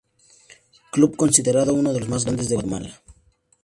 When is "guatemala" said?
2.55-2.99